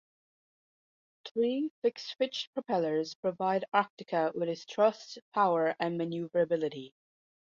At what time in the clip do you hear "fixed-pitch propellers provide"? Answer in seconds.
1.83-3.65